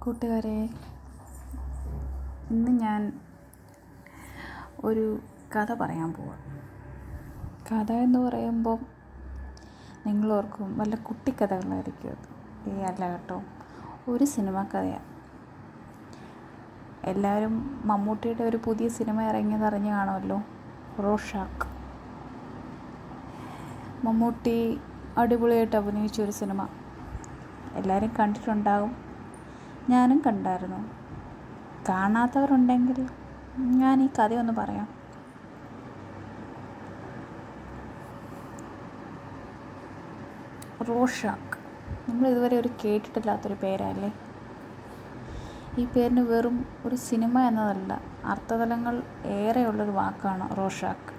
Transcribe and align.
കൂട്ടുകാരെ 0.00 0.68
ഇന്ന് 2.50 2.80
ഞാൻ 2.80 3.20
ഒരു 4.84 5.20
കഥ 5.56 5.74
പറയാൻ 5.74 6.12
പോവാം. 6.12 6.38
കഥ 7.72 7.92
എന്ന് 7.92 8.18
പറയുമ്പോൾ 8.18 8.78
നിങ്ങൾ 10.06 10.32
ഓർക്കും 10.32 10.78
വല്ല 10.78 10.94
കുട്ടിക്കഥകളായിരിക്കും 10.94 12.08
അത്. 12.08 12.70
ഏ 12.70 12.82
അല്ല 12.82 13.12
കേട്ടോ. 13.12 13.42
ഒരു 14.08 14.24
സിനിമ 14.24 14.62
കഥയാണ് 14.62 15.04
എല്ലാവരും 17.04 17.82
മമ്മൂട്ടിയുടെ 17.84 18.42
ഒരു 18.42 18.56
പുതിയ 18.56 18.88
സിനിമ 18.88 19.22
ഇറങ്ങിയത് 19.22 19.64
അറിഞ്ഞു 19.64 19.90
കാണുമല്ലോ? 19.90 20.42
റോഷാക്ക്. 21.02 21.66
മമ്മൂട്ടി 24.06 24.80
അടിപൊളിയായിട്ട് 25.18 25.76
അഭിനയിച്ച 25.76 26.20
ഒരു 26.20 26.30
സിനിമ. 26.30 26.68
എല്ലാവരും 27.74 28.12
കണ്ടിട്ടുണ്ടാകും. 28.18 29.09
ഞാനും 29.90 30.22
കണ്ടായിരുന്നു. 30.26 30.80
കാണാത്തവരുണ്ടെങ്കിൽ 31.88 33.08
ഞാൻ 33.58 34.02
ഈ 34.02 34.08
കഥയൊന്ന് 34.18 34.52
പറയാം. 34.52 34.88
റോഷാക്ക്. 40.88 41.56
നമ്മൾ 42.10 42.28
ഇതുവരെ 42.28 42.56
ഒരു 42.60 42.68
കേട്ടിട്ടില്ലാത്തൊരു 42.84 43.54
പേരല്ലേ? 43.54 44.12
ഈ 45.78 45.84
പേരിന് 45.84 46.20
വെറും 46.20 46.66
ഒരു 46.84 46.96
സിനിമ 46.96 47.40
എന്നതല്ല 47.40 48.00
അർത്ഥതലങ്ങൾ 48.24 49.02
ഏറെയുള്ളൊരു 49.24 49.90
വാക്കാണ് 49.90 50.56
റോഷാക്ക്. 50.56 51.12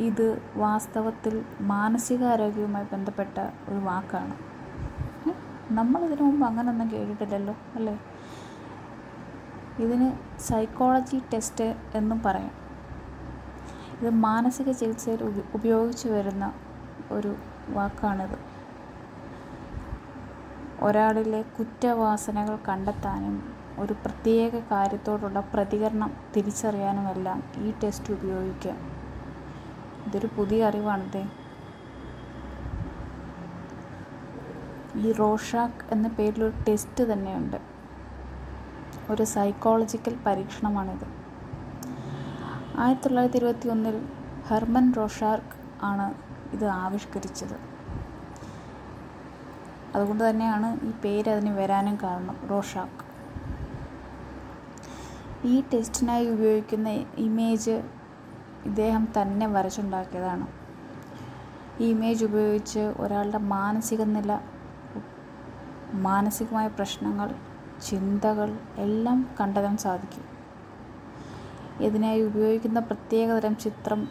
ഇത് 0.00 0.26
വാസ്തവത്തിൽ 0.56 1.44
മാനസികാരോഗ്യവുമായി 1.60 2.86
ബന്ധപ്പെട്ട 2.92 3.38
ഒരു 3.68 3.78
വാക്കാണ്. 3.78 4.57
നമ്മൾ 5.70 6.04
ഇതിനു 6.04 6.22
മുമ്പ് 6.22 6.46
അങ്ങനൊന്നും 6.46 6.90
കേട്ടിട്ടില്ലല്ലോ 6.90 7.56
അല്ലേ? 7.74 7.98
ഇതിന് 9.78 10.38
സൈക്കോളജി 10.40 11.22
ടെസ്റ്റ് 11.32 11.74
എന്നും 11.94 12.22
പറയാം. 12.22 12.52
ഇത് 14.00 14.10
മാനസിക 14.10 14.70
ചികിത്സയിൽ 14.70 15.22
ഉപ 15.22 15.44
ഉപയോഗിച്ചു 15.54 16.08
വരുന്ന 16.08 16.52
ഒരു 17.12 17.36
വാക്കാണിത്. 17.68 18.38
ഒരാളിലെ 20.82 21.42
കുറ്റവാസനകൾ 21.42 22.58
കണ്ടെത്താനും 22.68 23.54
ഒരു 23.78 23.92
പ്രത്യേക 23.92 24.58
കാര്യത്തോടുള്ള 24.58 25.40
പ്രതികരണം 25.40 26.16
തിരിച്ചറിയാനുമെല്ലാം 26.36 27.42
ഈ 27.58 27.72
ടെസ്റ്റ് 27.84 28.12
ഉപയോഗിക്കാം. 28.12 28.78
ഇതൊരു 30.06 30.28
പുതിയ 30.36 30.64
അറിവാണിത് 30.64 31.47
ഈ 34.96 35.12
റോഷാക്ക് 35.12 35.92
എന്ന 35.92 36.08
പേരിലൊരു 36.08 36.52
ടെസ്റ്റ് 36.68 37.12
തന്നെയുണ്ട്. 37.12 37.56
ഒരു 39.10 39.22
സൈക്കോളജിക്കൽ 39.22 40.16
പരീക്ഷണമാണിത്. 40.26 41.06
ആയിരത്തി 42.76 43.04
തൊള്ളായിരത്തി 43.04 43.38
ഇരുപത്തി 43.38 43.68
ഒന്നിൽ 43.68 44.08
ഹെർമൻ 44.46 44.92
റോഷാർക്ക് 44.92 45.84
ആണ് 45.84 46.14
ഇത് 46.52 46.64
ആവിഷ്കരിച്ചത്. 46.64 47.78
അതുകൊണ്ട് 49.94 50.30
തന്നെയാണ് 50.30 50.86
ഈ 50.86 50.90
പേര് 50.90 51.30
അതിന് 51.30 51.50
വരാനും 51.50 51.98
കാരണം 52.02 52.36
റോഷാക്ക് 52.50 53.08
ഈ 55.46 55.62
ടെസ്റ്റിനായി 55.74 56.28
ഉപയോഗിക്കുന്ന 56.28 56.88
ഇമേജ് 57.18 57.82
ഇദ്ദേഹം 58.64 59.08
തന്നെ 59.22 59.46
വരച്ചുണ്ടാക്കിയതാണ്. 59.46 60.46
ഈ 61.80 61.90
ഇമേജ് 61.90 62.24
ഉപയോഗിച്ച് 62.24 62.78
ഒരാളുടെ 62.78 63.38
മാനസിക 63.38 64.02
നില 64.02 64.40
മാനസികമായ 65.92 66.68
പ്രശ്നങ്ങൾ 66.68 67.34
ചിന്തകൾ 67.82 68.58
എല്ലാം 68.76 69.30
കണ്ടെത്താൻ 69.40 69.76
സാധിക്കും. 69.76 70.24
ഇതിനായി 71.80 72.22
ഉപയോഗിക്കുന്ന 72.22 72.80
പ്രത്യേകതരം 72.80 73.56
ചിത്രം 73.56 74.08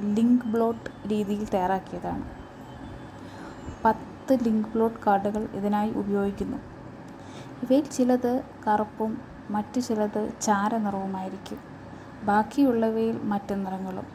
ലിങ്ക് 0.00 0.44
ബ്ലോട്ട് 0.44 1.08
രീതിയിൽ 1.08 1.44
തയ്യാറാക്കിയതാണ്. 1.44 2.22
പത്ത് 3.84 4.38
ലിങ്ക് 4.44 4.68
ബ്ലോട്ട് 4.68 4.98
കാർഡുകൾ 5.06 5.48
ഇതിനായി 5.54 5.90
ഉപയോഗിക്കുന്നു. 5.90 6.56
ഇവയിൽ 7.62 7.84
ചിലത് 7.84 8.44
കറുപ്പും 8.66 9.22
മറ്റു 9.50 9.80
ചിലത് 9.80 10.32
ചാര 10.42 10.76
നിറവുമായിരിക്കും. 10.76 11.58
ബാക്കിയുള്ളവയിൽ 12.22 13.22
മറ്റു 13.22 13.54
നിറങ്ങളും. 13.54 14.06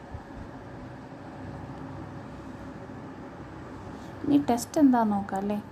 ഇനി 4.24 4.44
ടെസ്റ്റ് 4.50 4.80
എന്താണെന്ന് 4.80 5.16
നോക്കാം 5.16 5.38
അല്ലേ? 5.38 5.62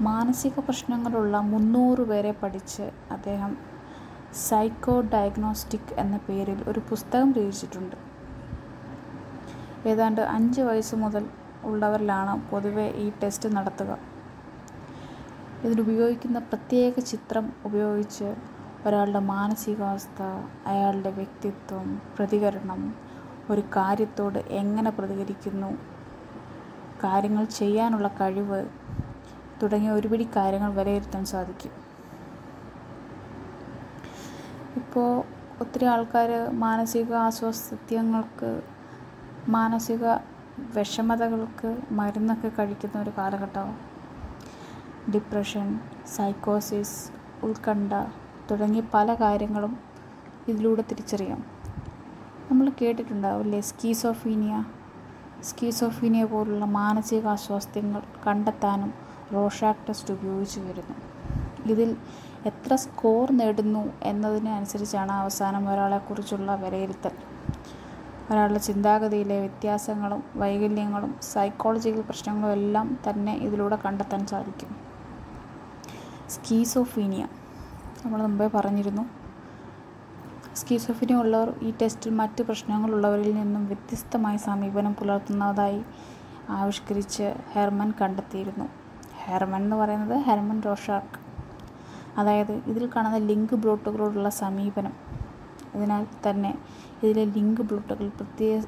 മാനസിക 0.00 0.60
പ്രശ്നങ്ങളുള്ള 0.60 1.36
മുന്നൂറ് 1.52 2.00
പേരെ 2.00 2.30
പഠിച്ച് 2.30 2.84
അദ്ദേഹം 3.12 3.52
സൈക്കോ 4.48 5.00
ഡയഗ്നോസ്റ്റിക് 5.00 5.92
എന്ന 5.98 6.16
പേരിൽ 6.16 6.58
ഒരു 6.68 6.80
പുസ്തകം 6.90 7.32
രചിച്ചിട്ടുണ്ട്. 7.32 7.96
ഏതാണ്ട് 9.86 10.20
അഞ്ച് 10.20 10.60
വയസ്സ് 10.60 10.94
മുതൽ 10.94 11.24
ഉള്ളവരിലാണ് 11.64 12.34
പൊതുവെ 12.50 12.86
ഈ 13.04 13.12
ടെസ്റ്റ് 13.22 13.56
നടത്തുക. 13.56 13.98
ഇതിനുപയോഗിക്കുന്ന 15.64 16.38
പ്രത്യേക 16.38 17.00
ചിത്രം 17.00 17.52
ഉപയോഗിച്ച് 17.64 18.28
ഒരാളുടെ 18.86 19.18
മാനസികാവസ്ഥ 19.18 20.22
അയാളുടെ 20.66 21.10
വ്യക്തിത്വം 21.10 22.00
പ്രതികരണം 22.18 22.94
ഒരു 23.50 23.60
കാര്യത്തോട് 23.76 24.38
എങ്ങനെ 24.38 24.90
പ്രതികരിക്കുന്നു 24.90 25.70
കാര്യങ്ങൾ 27.04 27.44
ചെയ്യാനുള്ള 27.44 28.08
കഴിവ് 28.20 28.60
തുടങ്ങിയ 29.62 29.90
ഒരുപിടി 29.90 30.28
കാര്യങ്ങൾ 30.36 30.72
വിലയിരുത്താൻ 30.72 31.24
സാധിക്കും. 31.24 31.70
ഇപ്പോൾ 34.76 35.24
ഒത്തിരി 35.60 35.84
ആൾക്കാർ 35.84 36.50
മാനസിക 36.50 37.14
അസ്വാസ്ഥ്യങ്ങൾക്ക് 37.14 38.62
മാനസിക 39.48 40.06
വിഷമതകൾക്ക് 40.58 41.78
മരുന്നൊക്കെ 41.90 42.48
കഴിക്കുന്ന 42.48 43.02
ഒരു 43.02 43.12
കാലഘട്ടമാണ് 43.18 43.78
ഡിപ്രഷൻ 45.12 45.80
സൈക്കോസിസ് 46.16 47.10
ഉത്കണ്ഠ 47.42 47.92
തുടങ്ങിയ 48.50 48.82
പല 48.94 49.14
കാര്യങ്ങളും 49.14 49.78
ഇതിലൂടെ 50.48 50.84
തിരിച്ചറിയാം. 50.90 51.44
നമ്മൾ 52.50 52.70
കേട്ടിട്ടുണ്ടാവില്ലേ 52.82 53.60
സ്കീസോഫീനിയ? 53.60 54.64
സ്കീസോഫീനിയ 55.42 56.24
പോലുള്ള 56.24 56.64
മാനസിക 56.64 57.26
അസ്വാസ്ഥ്യങ്ങൾ 57.26 58.02
കണ്ടെത്താനും 58.26 59.07
റോഷാക്ക് 59.32 59.88
ടെസ്റ്റ് 59.88 60.14
ഉപയോഗിച്ച് 60.14 60.60
വരുന്നു. 60.60 60.96
ഇതിൽ 61.68 61.96
എത്ര 62.46 62.74
സ്കോർ 62.74 63.32
നേടുന്നു 63.32 63.92
എന്നതിന് 64.02 64.48
അനുസരിച്ചാണ് 64.48 65.12
അവസാനം 65.12 65.68
ഒരാളെക്കുറിച്ചുള്ള 65.68 66.54
വിലയിരുത്തൽ. 66.54 67.10
ഒരാളുടെ 68.30 68.58
ചിന്താഗതിയിലെ 68.58 69.40
വ്യത്യാസങ്ങളും 69.40 70.24
വൈകല്യങ്ങളും 70.36 71.16
സൈക്കോളജിക്കൽ 71.22 72.00
പ്രശ്നങ്ങളും 72.00 72.52
എല്ലാം 72.52 72.98
തന്നെ 73.10 73.34
ഇതിലൂടെ 73.34 73.76
കണ്ടെത്താൻ 73.76 74.26
സാധിക്കും. 74.26 74.76
സ്കീസോഫീനിയ. 76.28 77.28
നമ്മൾ 78.04 78.22
മുമ്പേ 78.22 78.46
പറഞ്ഞിരുന്നു. 78.46 79.02
സ്കീസോഫീനിയ 80.56 81.16
ഉള്ളവർ 81.16 81.54
ഈ 81.62 81.72
ടെസ്റ്റിൽ 81.82 82.14
മറ്റ് 82.14 82.42
പ്രശ്നങ്ങളുള്ളവരിൽ 82.42 83.34
നിന്നും 83.34 83.66
വ്യത്യസ്തമായ 83.66 84.36
സമീപനം 84.36 84.94
പുലർത്തുന്നതായി 84.94 85.82
ആവിഷ്കരിച്ച് 86.48 87.34
ഹെർമൻ 87.52 87.92
കണ്ടെത്തിയിരുന്നു. 88.00 88.87
ഹെർമൻ 89.30 89.62
എന്ന് 89.62 89.76
പറയുന്നത് 89.76 90.16
ഹെർമൻ 90.28 90.58
റോഷാർക്ക് 90.66 91.18
അതായത് 92.20 92.52
ഇതിൽ 92.70 92.84
കാണുന്ന 92.96 93.18
ലിങ്ക് 93.30 93.54
ബ്ലോട്ടുകളോടുള്ള 93.62 94.30
സമീപനം. 94.42 94.94
അതിനാൽ 95.74 96.04
തന്നെ 96.26 96.52
ഇതിലെ 97.02 97.24
ലിങ്ക് 97.36 97.62
ബ്ലോട്ടുകൾ 97.70 98.06
പ്രത്യേക 98.18 98.60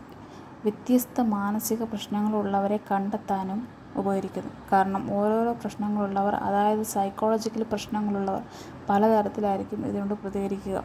വ്യത്യസ്ത 0.64 1.20
മാനസിക 1.34 1.82
പ്രശ്നങ്ങളുള്ളവരെ 1.82 2.78
കണ്ടെത്താനും 2.90 3.60
ഉപകരിക്കുന്നു. 3.96 4.52
കാരണം 4.72 5.02
ഓരോരോ 5.18 5.52
പ്രശ്നങ്ങളുള്ളവർ 5.62 6.34
അതായത് 6.46 6.82
സൈക്കോളജിക്കൽ 6.94 7.62
പ്രശ്നങ്ങളുള്ളവർ 7.72 8.42
പലതരത്തിലായിരിക്കും 8.88 9.80
ഇതിനോട് 9.86 10.14
പ്രതികരിക്കുക. 10.22 10.78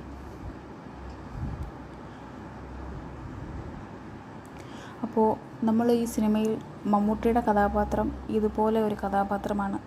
അപ്പോൾ 5.05 5.27
നമ്മൾ 5.65 5.87
ഈ 5.91 6.05
സിനിമയിൽ 6.15 6.53
മമ്മൂട്ടിയുടെ 6.93 7.41
കഥാപാത്രം 7.47 8.07
ഇതുപോലെ 8.37 8.79
ഒരു 8.87 8.95
കഥാപാത്രമാണ്. 9.03 9.79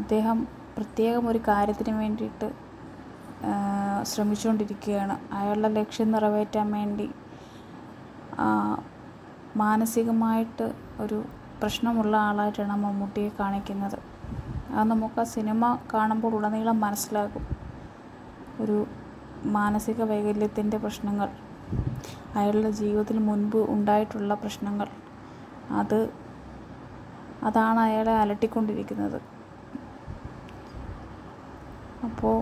അദ്ദേഹം 0.00 0.38
പ്രത്യേകം 0.76 1.24
ഒരു 1.28 1.40
കാര്യത്തിന് 1.48 1.94
വേണ്ടിയിട്ട് 2.02 2.48
ശ്രമിച്ചുകൊണ്ടിരിക്കുകയാണ് 4.10 5.14
അയാളുടെ 5.38 5.70
ലക്ഷ്യം 5.78 6.08
നിറവേറ്റാൻ 6.12 6.68
വേണ്ടി 6.78 7.06
മാനസികമായിട്ട് 9.62 10.66
ഒരു 11.02 11.18
പ്രശ്നമുള്ള 11.60 12.14
ആളായിട്ടാണ് 12.28 12.74
മമ്മൂട്ടിയെ 12.84 13.30
കാണിക്കുന്നത്. 13.40 13.98
അത് 14.74 14.86
നമുക്ക് 14.90 15.18
ആ 15.20 15.26
സിനിമ 15.36 15.62
കാണുമ്പോൾ 15.94 16.32
ഉടനീളം 16.38 16.78
മനസ്സിലാകും. 16.80 17.44
ഒരു 18.62 18.78
മാനസിക 19.56 20.02
വൈകല്യത്തിന്റെ 20.10 20.78
പ്രശ്നങ്ങൾ. 20.84 21.28
അയാളുടെ 22.36 22.70
ജീവിതത്തിൽ 22.70 23.18
മുൻപ് 23.18 23.58
ഉണ്ടായിട്ടുള്ള 23.74 24.34
പ്രശ്നങ്ങൾ. 24.34 24.88
അത് 25.70 25.98
അതാണ് 27.42 27.80
അയാളെ 27.80 28.12
അലട്ടിക്കൊണ്ടിരിക്കുന്നത്. 28.12 29.18
അപ്പോൾ 32.06 32.36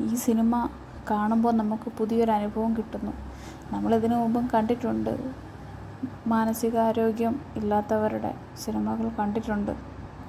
ഈ 0.00 0.14
സിനിമ 0.14 0.68
കാണുമ്പോൾ 1.10 1.52
നമുക്ക് 1.52 1.88
പുതിയൊരു 1.98 2.30
അനുഭവം 2.30 2.72
കിട്ടുന്നു. 2.76 3.12
നമ്മളിതിനു 3.72 4.14
മുമ്പും 4.14 4.50
കണ്ടിട്ടുണ്ട്. 4.54 5.12
മാനസികാരോഗ്യം 6.26 7.34
ഇല്ലാത്തവരുടെ 7.56 8.32
സിനിമകൾ 8.62 9.08
കണ്ടിട്ടുണ്ട്. 9.18 9.72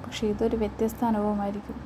പക്ഷേ 0.04 0.26
ഇതൊരു 0.26 0.56
വ്യത്യസ്ത 0.56 1.04
അനുഭവമായിരിക്കും. 1.04 1.78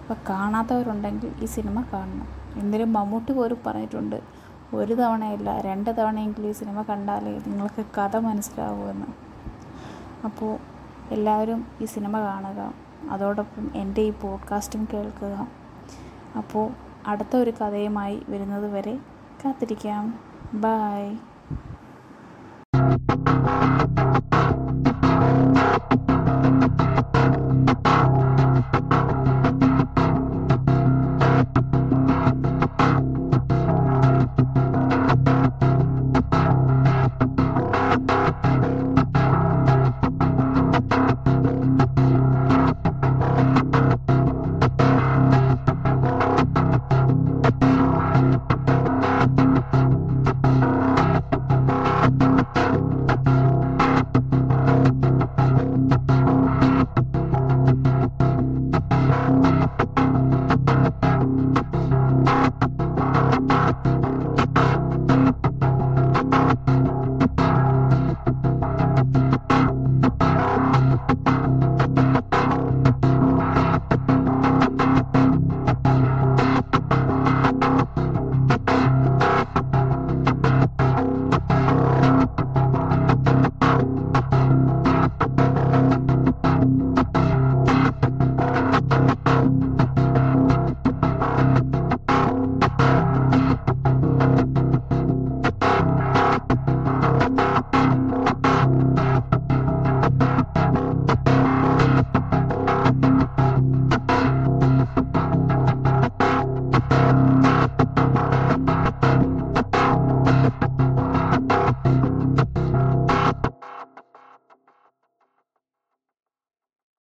അപ്പോൾ 0.00 0.16
കാണാത്തവരുണ്ടെങ്കിൽ 0.28 1.30
ഈ 1.42 1.46
സിനിമ 1.46 1.78
കാണണം. 1.92 2.28
എന്തിനും 2.60 2.92
മമ്മൂട്ടി 2.92 3.32
പോലും 3.32 3.58
പറഞ്ഞിട്ടുണ്ട്. 3.66 4.18
ഒരു 4.74 4.94
തവണയല്ല 4.94 5.60
രണ്ട് 5.60 5.96
തവണയെങ്കിലും 5.98 6.48
ഈ 6.48 6.52
സിനിമ 6.52 6.82
കണ്ടാലേ 6.82 7.38
നിങ്ങൾക്ക് 7.46 7.84
കഥ 7.98 8.16
മനസ്സിലാവുമെന്ന് 8.16 9.06
അപ്പോൾ 10.24 10.58
എല്ലാവരും 11.10 11.66
ഈ 11.80 11.84
സിനിമ 11.84 12.20
കാണുക 12.20 12.74
അതോടൊപ്പം 13.10 13.70
എന്റെ 13.74 14.00
ഈ 14.00 14.10
പോഡ്കാസ്റ്റും 14.10 14.88
കേൾക്കുക. 14.92 15.48
അപ്പോൾ 16.36 16.70
അടുത്ത 17.06 17.36
ഒരു 17.36 17.50
കഥയുമായി 17.50 18.22
വരുന്നത് 18.28 18.72
വരെ 18.72 18.98
കാത്തിരിക്കാം. 19.44 20.20
Bye 20.54 21.16